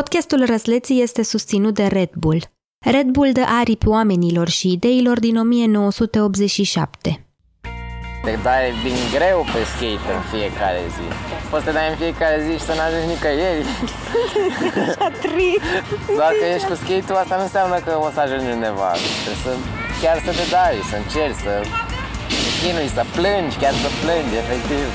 [0.00, 2.40] Podcastul Răsleții este susținut de Red Bull.
[2.94, 7.26] Red Bull dă aripi oamenilor și ideilor din 1987.
[8.24, 11.06] Te dai din greu pe skate în fiecare zi.
[11.50, 13.64] Poți să te dai în fiecare zi și să n-ajungi nicăieri.
[16.24, 18.90] Dacă ești cu skate-ul, asta nu înseamnă că o să ajungi undeva.
[19.24, 19.52] Trebuie să,
[20.02, 21.54] chiar să te dai, să încerci, să
[22.60, 24.88] chinui, să plângi, chiar să plângi, efectiv.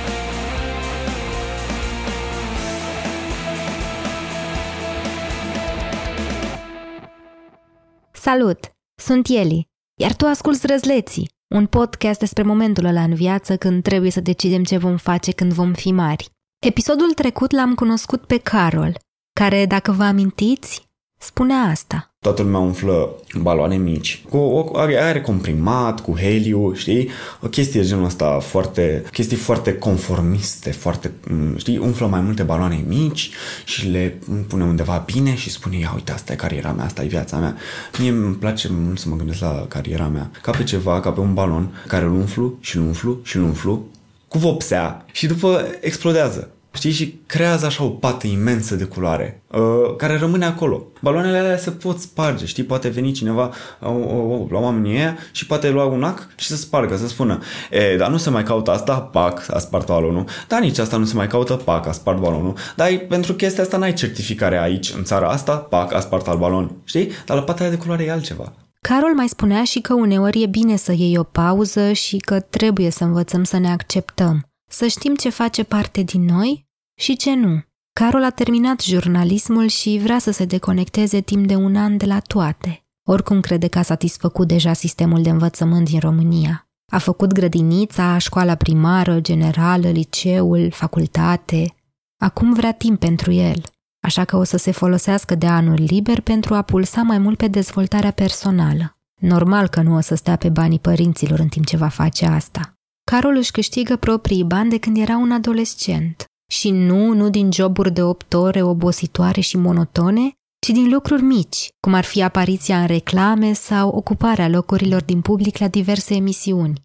[8.29, 8.59] Salut!
[9.01, 9.67] Sunt Eli,
[9.99, 14.63] iar tu asculți Răzleții, un podcast despre momentul ăla în viață când trebuie să decidem
[14.63, 16.29] ce vom face când vom fi mari.
[16.65, 18.99] Episodul trecut l-am cunoscut pe Carol,
[19.33, 22.08] care, dacă vă amintiți, spunea asta.
[22.21, 27.09] Toată lumea umflă baloane mici, cu o aer comprimat, cu heliu, știi?
[27.41, 31.77] O chestie genul ăsta foarte, chestii foarte conformiste, foarte, mm, știi?
[31.77, 33.29] Umflă mai multe baloane mici
[33.65, 37.07] și le pune undeva bine și spune, ia uite, asta e cariera mea, asta e
[37.07, 37.55] viața mea.
[37.99, 41.19] Mie îmi place mult să mă gândesc la cariera mea, ca pe ceva, ca pe
[41.19, 43.85] un balon care îl umflu și îl umflu și îl umflu
[44.27, 46.51] cu vopsea și după explodează.
[46.71, 46.91] Știi?
[46.91, 50.87] Și creează așa o pată imensă de culoare uh, care rămâne acolo.
[51.01, 52.63] Baloanele alea se pot sparge, știi?
[52.63, 56.55] Poate veni cineva uh, uh, la oamenii ăia și poate lua un ac și să
[56.55, 57.39] spargă, să spună
[57.71, 60.25] e, dar nu se mai caută asta, pac, a spart balonul.
[60.47, 62.53] Dar nici asta nu se mai caută, pac, a spart balonul.
[62.75, 66.71] Dar pentru chestia asta n-ai certificare aici, în țara asta, pac, a spart al balon.
[66.83, 67.11] Știi?
[67.25, 68.53] Dar la partea de culoare e altceva.
[68.81, 72.89] Carol mai spunea și că uneori e bine să iei o pauză și că trebuie
[72.89, 74.48] să învățăm să ne acceptăm.
[74.71, 77.63] Să știm ce face parte din noi și ce nu.
[77.93, 82.19] Carol a terminat jurnalismul și vrea să se deconecteze timp de un an de la
[82.19, 82.83] toate.
[83.07, 86.69] Oricum crede că a satisfăcut deja sistemul de învățământ din România.
[86.91, 91.75] A făcut grădinița, școala primară, generală, liceul, facultate.
[92.17, 93.63] Acum vrea timp pentru el,
[93.99, 97.47] așa că o să se folosească de anul liber pentru a pulsa mai mult pe
[97.47, 98.97] dezvoltarea personală.
[99.19, 102.78] Normal că nu o să stea pe banii părinților în timp ce va face asta.
[103.09, 106.25] Carol își câștigă proprii bani de când era un adolescent.
[106.51, 111.69] Și nu, nu din joburi de 8 ore obositoare și monotone, ci din lucruri mici,
[111.79, 116.81] cum ar fi apariția în reclame sau ocuparea locurilor din public la diverse emisiuni.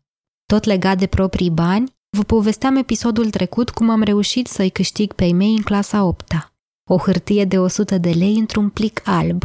[0.46, 5.24] Tot legat de proprii bani, vă povesteam episodul trecut cum am reușit să-i câștig pe
[5.24, 6.52] ei mei în clasa 8 -a.
[6.90, 9.42] O hârtie de 100 de lei într-un plic alb.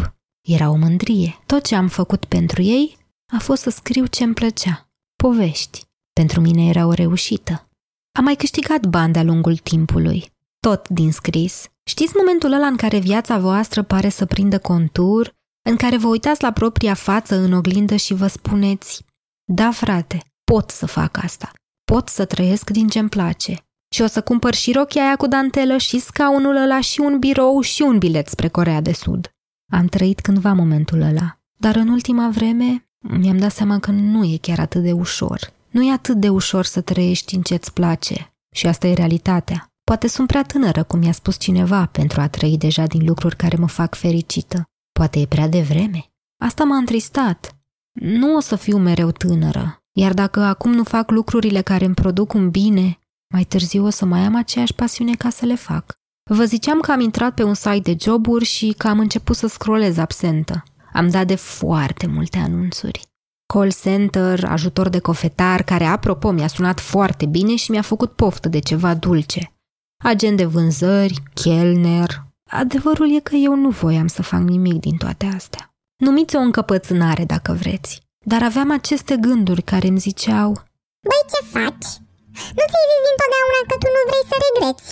[0.47, 1.39] Era o mândrie.
[1.45, 2.97] Tot ce am făcut pentru ei
[3.33, 4.89] a fost să scriu ce-mi plăcea.
[5.15, 5.87] Povești.
[6.19, 7.69] Pentru mine era o reușită.
[8.17, 11.67] Am mai câștigat bani de-a lungul timpului, tot din scris.
[11.83, 15.33] Știți momentul ăla în care viața voastră pare să prindă contur,
[15.69, 19.05] în care vă uitați la propria față în oglindă și vă spuneți
[19.45, 21.51] Da, frate, pot să fac asta.
[21.83, 23.57] Pot să trăiesc din ce-mi place.
[23.93, 27.61] Și o să cumpăr și rochia aia cu dantelă și scaunul ăla și un birou
[27.61, 29.31] și un bilet spre Corea de Sud.
[29.71, 34.37] Am trăit cândva momentul ăla, dar în ultima vreme mi-am dat seama că nu e
[34.41, 35.57] chiar atât de ușor.
[35.69, 38.33] Nu e atât de ușor să trăiești în ce-ți place.
[38.55, 39.71] Și asta e realitatea.
[39.83, 43.55] Poate sunt prea tânără, cum mi-a spus cineva, pentru a trăi deja din lucruri care
[43.55, 44.63] mă fac fericită.
[44.91, 46.05] Poate e prea devreme.
[46.43, 47.55] Asta m-a întristat.
[47.99, 52.33] Nu o să fiu mereu tânără, iar dacă acum nu fac lucrurile care îmi produc
[52.33, 52.99] un bine,
[53.33, 55.97] mai târziu o să mai am aceeași pasiune ca să le fac.
[56.31, 59.47] Vă ziceam că am intrat pe un site de joburi și că am început să
[59.47, 60.63] scrollez absentă.
[60.93, 63.09] Am dat de foarte multe anunțuri
[63.53, 68.47] call center, ajutor de cofetar, care, apropo, mi-a sunat foarte bine și mi-a făcut poftă
[68.55, 69.41] de ceva dulce.
[70.03, 72.09] Agent de vânzări, chelner.
[72.61, 75.63] Adevărul e că eu nu voiam să fac nimic din toate astea.
[76.05, 77.91] Numiți o încăpățânare dacă vreți,
[78.31, 80.49] dar aveam aceste gânduri care îmi ziceau
[81.09, 81.89] Băi, ce faci?
[82.57, 84.87] Nu ți-ai zis dintotdeauna că tu nu vrei să regreți?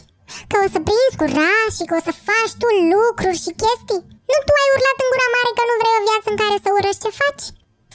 [0.49, 4.03] Că o să prinzi curaj și că o să faci tu lucruri și chestii?
[4.31, 6.69] Nu tu ai urlat în gura mare că nu vrei o viață în care să
[6.71, 7.45] urăști ce faci?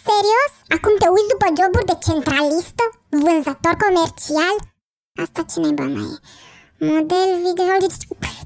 [0.08, 0.52] Serios?
[0.74, 2.84] Acum te uiți după joburi de centralistă?
[3.24, 4.56] Vânzător comercial?
[5.24, 6.18] Asta ce naiba mai e?
[6.90, 7.74] Model video...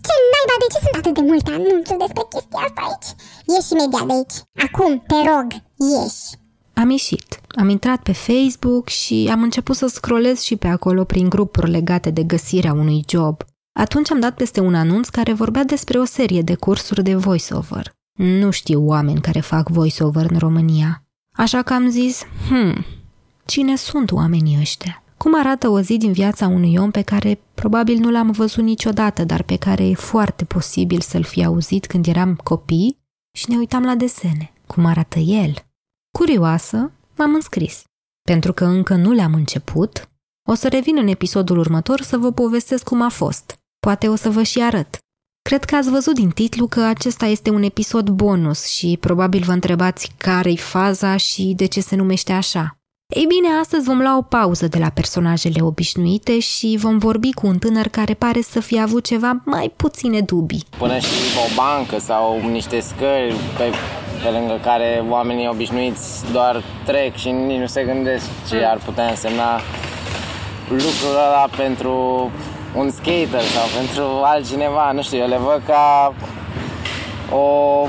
[0.06, 0.54] Ce naiba?
[0.62, 3.08] De ce sunt atât de multe anunțuri despre chestia asta aici?
[3.52, 4.36] Ieși imediat de aici.
[4.66, 5.48] Acum, te rog,
[5.90, 6.28] ieși.
[6.80, 7.28] Am ieșit.
[7.60, 12.10] Am intrat pe Facebook și am început să scrollez și pe acolo prin grupuri legate
[12.10, 13.36] de găsirea unui job.
[13.72, 17.94] Atunci am dat peste un anunț care vorbea despre o serie de cursuri de voiceover.
[18.12, 21.05] Nu știu oameni care fac voiceover în România.
[21.36, 22.84] Așa că am zis, hmm,
[23.44, 25.02] cine sunt oamenii ăștia?
[25.16, 29.24] Cum arată o zi din viața unui om pe care probabil nu l-am văzut niciodată,
[29.24, 32.98] dar pe care e foarte posibil să-l fi auzit când eram copii
[33.36, 34.52] și ne uitam la desene.
[34.66, 35.54] Cum arată el?
[36.18, 37.82] Curioasă, m-am înscris.
[38.22, 40.08] Pentru că încă nu le-am început,
[40.48, 43.58] o să revin în episodul următor să vă povestesc cum a fost.
[43.78, 44.98] Poate o să vă și arăt.
[45.46, 49.52] Cred că ați văzut din titlu că acesta este un episod bonus și probabil vă
[49.52, 52.76] întrebați care-i faza și de ce se numește așa.
[53.14, 57.46] Ei bine, astăzi vom lua o pauză de la personajele obișnuite și vom vorbi cu
[57.46, 60.64] un tânăr care pare să fie avut ceva mai puține dubii.
[60.78, 63.72] Până și o bancă sau niște scări pe,
[64.22, 69.08] pe lângă care oamenii obișnuiți doar trec și nici nu se gândesc ce ar putea
[69.08, 69.60] însemna
[70.68, 72.30] lucrul ăla pentru
[72.76, 76.14] un skater sau pentru altcineva, nu știu, eu le văd ca
[77.30, 77.86] o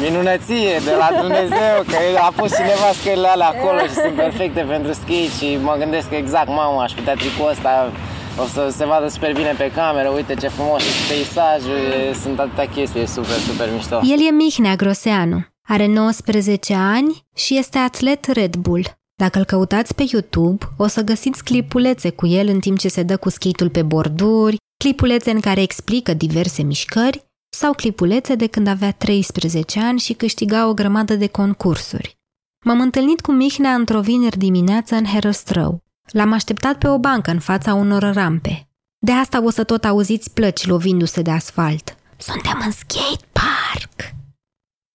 [0.00, 4.92] minunăție de la Dumnezeu că a pus cineva scările alea acolo și sunt perfecte pentru
[4.92, 7.92] skate și mă gândesc că exact, mamă, aș putea tricul ăsta
[8.38, 12.68] o să se vadă super bine pe cameră, uite ce frumos și peisajul, sunt atâtea
[12.68, 14.00] chestii, e super, super mișto.
[14.02, 18.99] El e Mihnea Groseanu, are 19 ani și este atlet Red Bull.
[19.20, 23.02] Dacă îl căutați pe YouTube, o să găsiți clipulețe cu el în timp ce se
[23.02, 27.24] dă cu skate pe borduri, clipulețe în care explică diverse mișcări
[27.56, 32.18] sau clipulețe de când avea 13 ani și câștiga o grămadă de concursuri.
[32.64, 35.82] M-am întâlnit cu Mihnea într-o vineri dimineață în Herăstrău.
[36.12, 38.68] L-am așteptat pe o bancă în fața unor rampe.
[38.98, 41.96] De asta o să tot auziți plăci lovindu-se de asfalt.
[42.16, 44.14] Suntem în skate park!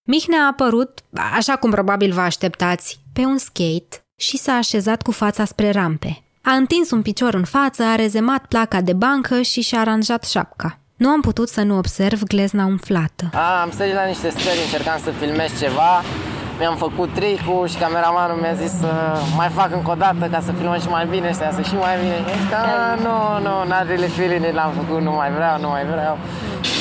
[0.07, 0.99] Mihnea a apărut,
[1.33, 6.23] așa cum probabil vă așteptați, pe un skate și s-a așezat cu fața spre rampe.
[6.41, 10.79] A întins un picior în față, a rezemat placa de bancă și și-a aranjat șapca.
[10.95, 13.29] Nu am putut să nu observ glezna umflată.
[13.33, 16.01] A, am sărit la niște scări, încercam să filmez ceva,
[16.59, 18.91] mi-am făcut tricul și cameramanul mi-a zis să
[19.35, 22.17] mai fac încă o dată ca să filmăm și mai bine, să și mai bine.
[22.41, 23.15] Zic, a, nu,
[23.45, 26.17] nu, n-are really feeling l-am făcut, nu mai vreau, nu mai vreau.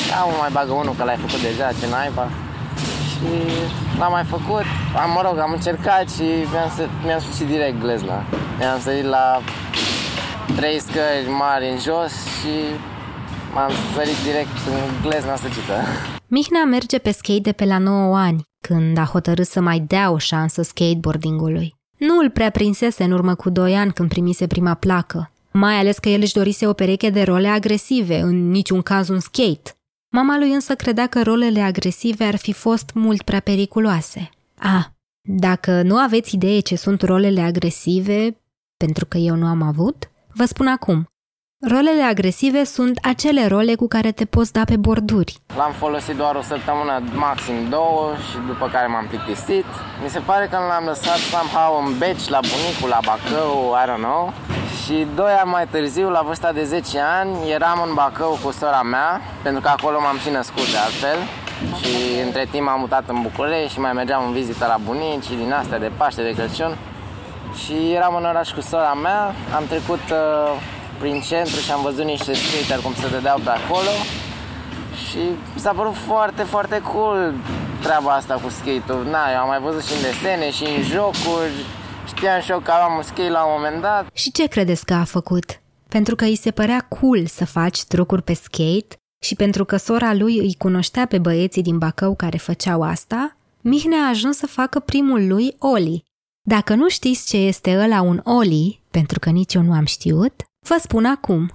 [0.09, 2.27] Da, mă mai bagă unul că l-ai făcut deja, ce naiba
[3.25, 4.65] și l-am mai făcut,
[5.01, 6.69] am, mă rog, am încercat și mi-am,
[7.05, 8.23] mi-am sucit direct glezna.
[8.57, 9.41] Mi-am sărit la
[10.55, 12.55] trei scări mari în jos și
[13.53, 15.75] m-am sărit direct în glezna săcită.
[16.27, 20.11] Mihnea merge pe skate de pe la 9 ani, când a hotărât să mai dea
[20.11, 21.75] o șansă skateboardingului.
[21.97, 25.97] Nu îl prea prinsese în urmă cu 2 ani când primise prima placă, mai ales
[25.97, 29.71] că el își dorise o pereche de role agresive, în niciun caz un skate.
[30.15, 34.29] Mama lui însă credea că rolele agresive ar fi fost mult prea periculoase.
[34.59, 34.91] A,
[35.21, 38.41] dacă nu aveți idee ce sunt rolele agresive,
[38.77, 41.07] pentru că eu nu am avut, vă spun acum.
[41.67, 45.37] Rolele agresive sunt acele role cu care te poți da pe borduri.
[45.55, 49.69] L-am folosit doar o săptămână, maxim două și după care m-am plictisit.
[50.03, 54.03] Mi se pare că l-am lăsat somehow în beci la bunicul, la Bacău, I don't
[54.07, 54.33] know.
[54.85, 58.81] Și doi ani mai târziu, la vârsta de 10 ani, eram în Bacău cu sora
[58.81, 61.17] mea, pentru că acolo m-am și născut de altfel.
[61.79, 61.93] Și
[62.25, 65.79] între timp am mutat în București și mai mergeam în vizită la bunici din astea
[65.79, 66.77] de Paște, de Crăciun.
[67.61, 70.51] Și eram în oraș cu sora mea, am trecut uh,
[70.99, 73.93] prin centru și am văzut niște skater cum se dădeau pe acolo.
[75.07, 75.21] Și
[75.53, 77.33] mi s-a părut foarte, foarte cool
[77.81, 79.07] treaba asta cu skate-ul.
[79.11, 81.55] Na, eu am mai văzut și în desene și în jocuri
[82.05, 84.09] Știam și eu că aveam un skate la un moment dat.
[84.13, 85.61] Și ce credeți că a făcut?
[85.87, 90.13] Pentru că îi se părea cool să faci trucuri pe skate și pentru că sora
[90.13, 94.79] lui îi cunoștea pe băieții din Bacău care făceau asta, Mihnea a ajuns să facă
[94.79, 96.03] primul lui Oli.
[96.41, 100.43] Dacă nu știți ce este ăla un Oli, pentru că nici eu nu am știut,
[100.67, 101.51] vă spun acum.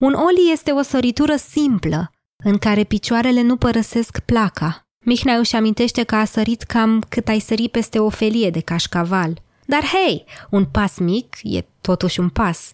[0.00, 2.10] Un Oli este o săritură simplă,
[2.44, 4.86] în care picioarele nu părăsesc placa.
[5.04, 9.40] Mihnea își amintește că a sărit cam cât ai sări peste o felie de cașcaval–
[9.72, 12.70] dar hei, un pas mic e totuși un pas.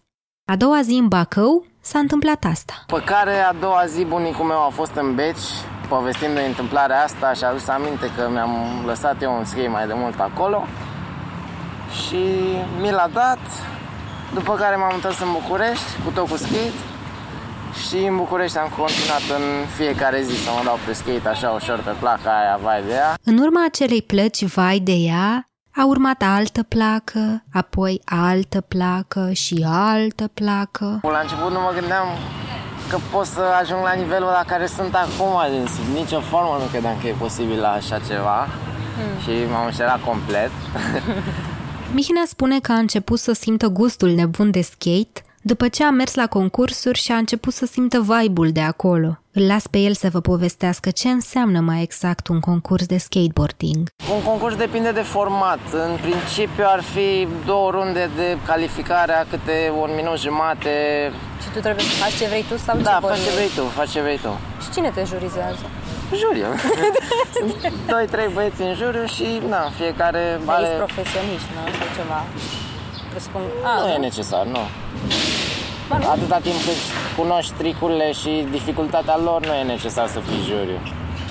[0.53, 2.75] A doua zi în Bacău s-a întâmplat asta.
[2.87, 5.49] Pe care a doua zi bunicul meu a fost în Beci,
[5.89, 9.87] povestind de întâmplarea asta și a adus aminte că mi-am lăsat eu un skate mai
[9.87, 10.67] de mult acolo
[12.03, 12.23] și
[12.81, 13.43] mi l-a dat,
[14.35, 16.81] după care m-am întors în București cu tot cu skate
[17.89, 19.45] și în București am continuat în
[19.77, 23.15] fiecare zi să mă dau pe skate așa ușor pe placa aia, vai de ea.
[23.25, 25.48] În urma acelei plăci, vai de ea,
[25.81, 31.01] a urmat altă placă, apoi altă placă și altă placă.
[31.03, 32.07] La început nu mă gândeam
[32.89, 36.65] că pot să ajung la nivelul la care sunt acum, din sub nicio formă nu
[36.65, 38.49] credeam că e posibil așa ceva
[38.97, 39.21] hmm.
[39.23, 40.51] și m-am înșelat complet.
[41.99, 46.15] Mihnea spune că a început să simtă gustul nebun de skate după ce a mers
[46.15, 49.19] la concursuri și a început să simtă vibe-ul de acolo.
[49.33, 53.89] Îl las pe el să vă povestească ce înseamnă mai exact un concurs de skateboarding.
[54.15, 55.59] Un concurs depinde de format.
[55.73, 60.73] În principiu ar fi două runde de calificare a câte un minut jumate.
[61.43, 63.63] Și tu trebuie să faci ce vrei tu sau da, ce faci ce vrei tu,
[63.63, 64.33] faci ce vrei tu.
[64.63, 65.65] Și cine te jurizează?
[66.21, 66.47] Juriu.
[67.35, 70.69] Sunt doi, trei băieți în juriu și na, fiecare are...
[70.83, 71.63] profesioniști, nu?
[71.79, 72.21] Sau ceva.
[73.11, 73.41] Presupun...
[73.71, 74.63] A, nu, nu e necesar, nu.
[75.91, 76.81] Atâta timp cât
[77.17, 80.79] cunoști tricurile și dificultatea lor, nu e necesar să fii juriu.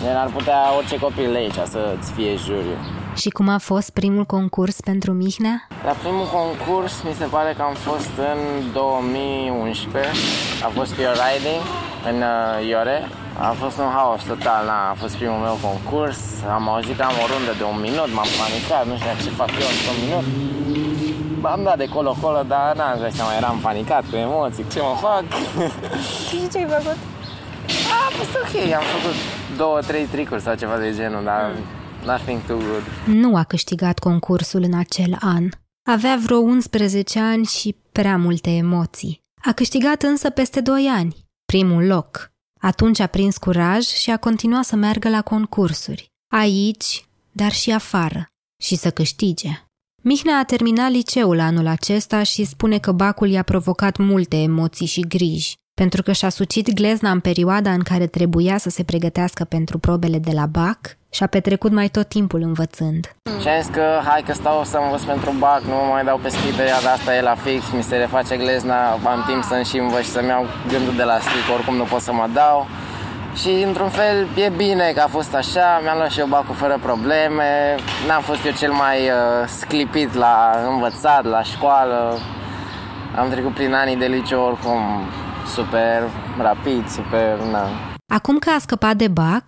[0.04, 2.78] Gen, ar putea orice copil de aici să-ți fie juriu.
[3.16, 5.68] Și cum a fost primul concurs pentru Mihnea?
[5.86, 8.40] La primul concurs mi se pare că am fost în
[8.74, 10.12] 2011.
[10.68, 11.64] A fost Pure Riding
[12.10, 13.00] în uh, Iore.
[13.50, 16.20] A fost un haos total, na, a fost primul meu concurs.
[16.58, 19.52] Am auzit că am o rundă de un minut, m-am panicat, nu știu ce fac
[19.64, 20.26] eu într-un minut.
[21.48, 25.24] Am dat de colo-colo, dar n-am zis seama, eram panicat cu emoții, ce mă fac?
[26.28, 26.98] Și ce ai făcut?
[28.06, 29.16] A fost ok, am făcut
[29.58, 31.56] două, trei tricuri sau ceva de genul, dar
[32.06, 32.84] nothing too good.
[33.06, 35.50] Nu a câștigat concursul în acel an.
[35.90, 39.20] Avea vreo 11 ani și prea multe emoții.
[39.44, 42.32] A câștigat însă peste 2 ani, primul loc.
[42.62, 48.26] Atunci a prins curaj și a continuat să meargă la concursuri, aici, dar și afară,
[48.64, 49.67] și să câștige.
[50.14, 55.02] Mihnea a terminat liceul anul acesta și spune că bacul i-a provocat multe emoții și
[55.02, 59.78] griji, pentru că și-a sucit glezna în perioada în care trebuia să se pregătească pentru
[59.78, 63.12] probele de la bac și a petrecut mai tot timpul învățând.
[63.42, 66.18] Și am zis că hai că stau să învăț pentru bac, nu mă mai dau
[66.24, 69.78] pe ski perioada asta e la fix, mi se reface glezna, am timp să-mi și
[69.78, 72.68] învăț și să-mi iau gândul de la ski, că oricum nu pot să mă dau.
[73.42, 76.80] Și într-un fel e bine că a fost așa, mi-am luat și eu bacul fără
[76.82, 77.76] probleme,
[78.08, 82.18] n-am fost eu cel mai uh, sclipit la învățat, la școală.
[83.16, 84.80] Am trecut prin anii de liceu oricum
[85.54, 87.40] super rapid, super...
[87.52, 87.70] Na.
[88.14, 89.44] Acum că a scăpat de bac,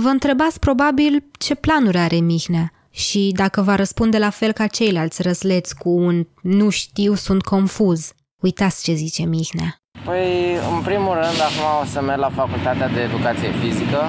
[0.00, 5.22] vă întrebați probabil ce planuri are Mihnea și dacă va răspunde la fel ca ceilalți
[5.22, 8.12] răsleți cu un nu știu, sunt confuz.
[8.42, 9.80] Uitați ce zice Mihnea.
[10.04, 14.00] Păi, în primul rând, acum o să merg la Facultatea de Educație Fizică.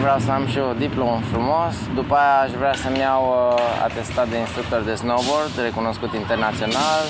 [0.00, 1.74] Vreau să am și o diplomă frumos.
[1.94, 7.02] După aia aș vrea să-mi iau uh, atestat de instructor de snowboard, recunoscut internațional.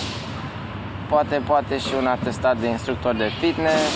[1.08, 3.90] Poate, poate și un atestat de instructor de fitness.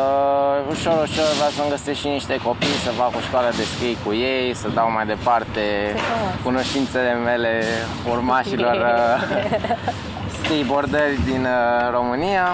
[0.00, 3.96] Uh, ușor, ușor vreau să-mi găsesc și niște copii, să fac o școală de ski
[4.04, 5.62] cu ei, să dau mai departe
[6.42, 7.52] cunoștințele mele
[8.12, 10.10] urmașilor uh,
[10.42, 12.44] skateboarderi din uh, România.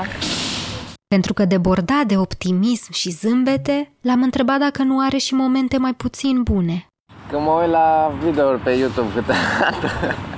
[1.09, 5.95] Pentru că deborda de optimism și zâmbete, l-am întrebat dacă nu are și momente mai
[5.95, 6.87] puțin bune.
[7.31, 9.89] Când mă uit la videouri pe YouTube câteodată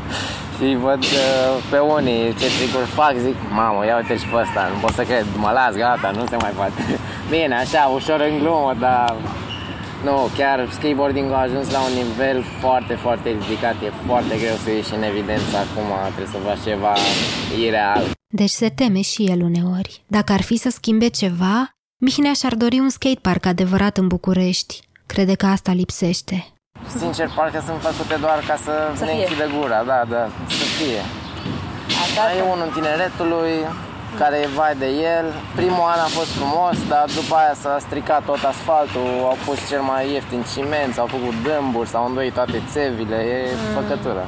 [0.57, 4.69] și văd uh, pe unii ce tricuri fac, zic, mamă, ia uite și pe ăsta,
[4.73, 6.83] nu pot să cred, mă las, gata, nu se mai poate.
[7.31, 9.15] Bine, așa, ușor în glumă, dar
[10.05, 14.71] nu, chiar skateboarding a ajuns la un nivel foarte, foarte ridicat, e foarte greu să
[14.71, 16.95] ieși în evidență acum, trebuie să faci ceva
[17.59, 18.03] ireal.
[18.35, 20.03] Deci se teme și el uneori.
[20.07, 24.81] Dacă ar fi să schimbe ceva, Mihnea și-ar dori un skatepark adevărat în București.
[25.07, 26.47] Crede că asta lipsește.
[26.99, 29.21] Sincer, parcă sunt făcute doar ca să, Să ne fie.
[29.27, 31.01] închidă gura, da, da, să fie.
[32.05, 33.53] Asta Mai e unul tineretului
[34.21, 35.27] care e vai de el.
[35.57, 39.83] Primul an a fost frumos, dar după aia s-a stricat tot asfaltul, au pus cel
[39.91, 43.41] mai ieftin ciment, s-au făcut dâmburi, s-au îndoit toate țevile, e
[43.79, 44.23] făcătură.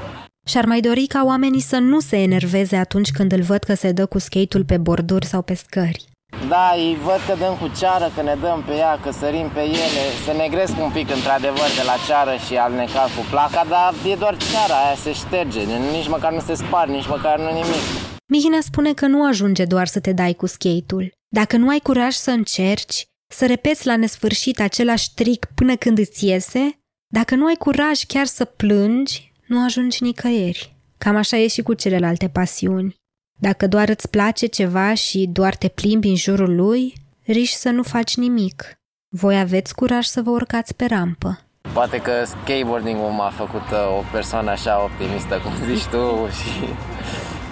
[0.50, 3.92] Și-ar mai dori ca oamenii să nu se enerveze atunci când îl văd că se
[3.92, 6.04] dă cu skate-ul pe borduri sau pe scări.
[6.49, 9.60] Da, îi văd că dăm cu ceară, că ne dăm pe ea, că sărim pe
[9.60, 13.94] ele, se negresc un pic într-adevăr de la ceară și al necat cu placa, dar
[14.10, 15.60] e doar ceara aia, se șterge,
[15.96, 18.10] nici măcar nu se spar, nici măcar nu nimic.
[18.32, 21.12] Mihnea spune că nu ajunge doar să te dai cu skate-ul.
[21.28, 26.26] Dacă nu ai curaj să încerci, să repeți la nesfârșit același trick până când îți
[26.26, 26.78] iese,
[27.12, 30.76] dacă nu ai curaj chiar să plângi, nu ajungi nicăieri.
[30.99, 32.94] Cam așa e și cu celelalte pasiuni.
[33.38, 36.94] Dacă doar îți place ceva și doar te plimbi în jurul lui,
[37.25, 38.75] riști să nu faci nimic.
[39.08, 41.40] Voi aveți curaj să vă urcați pe rampă.
[41.72, 46.64] Poate că skateboarding-ul m-a făcut uh, o persoană așa optimistă, cum zici tu, și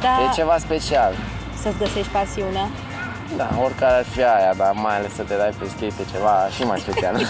[0.00, 1.12] Da, e ceva special.
[1.62, 2.69] să-ți găsești pasiunea.
[3.37, 6.49] Da, oricare ar fi aia, dar mai ales să te dai pe skate e ceva
[6.55, 7.17] și mai special.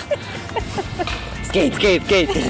[1.49, 2.39] skate, skate, skate!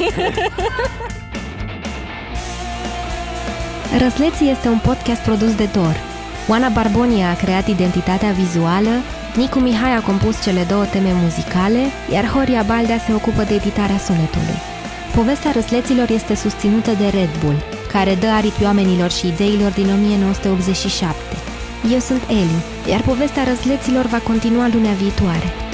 [4.05, 5.97] Răsleții este un podcast produs de Dor.
[6.49, 8.91] Oana Barbonia a creat identitatea vizuală,
[9.37, 11.79] Nicu Mihai a compus cele două teme muzicale,
[12.13, 14.59] iar Horia Baldea se ocupă de editarea sunetului.
[15.15, 21.21] Povestea Răsleților este susținută de Red Bull, care dă aripi oamenilor și ideilor din 1987.
[21.93, 25.68] Eu sunt Eli, iar povestea Răsleților va continua lunea viitoare.